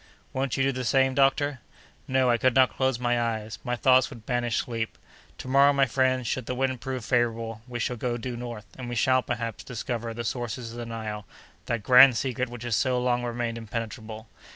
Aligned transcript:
"Won't 0.33 0.57
you 0.57 0.63
do 0.63 0.71
the 0.71 0.83
same, 0.83 1.13
doctor?" 1.13 1.59
"No, 2.07 2.27
I 2.31 2.39
could 2.39 2.55
not 2.55 2.75
close 2.75 2.97
my 2.97 3.21
eyes. 3.21 3.59
My 3.63 3.75
thoughts 3.75 4.09
would 4.09 4.25
banish 4.25 4.57
sleep. 4.57 4.97
To 5.37 5.47
morrow, 5.47 5.73
my 5.73 5.85
friends, 5.85 6.25
should 6.25 6.47
the 6.47 6.55
wind 6.55 6.81
prove 6.81 7.05
favorable, 7.05 7.61
we 7.67 7.77
shall 7.77 7.97
go 7.97 8.17
due 8.17 8.35
north, 8.35 8.65
and 8.79 8.89
we 8.89 8.95
shall, 8.95 9.21
perhaps, 9.21 9.63
discover 9.63 10.11
the 10.15 10.23
sources 10.23 10.71
of 10.71 10.79
the 10.79 10.87
Nile, 10.87 11.27
that 11.67 11.83
grand 11.83 12.17
secret 12.17 12.49
which 12.49 12.63
has 12.63 12.75
so 12.75 12.99
long 12.99 13.21
remained 13.23 13.59
impenetrable. 13.59 14.27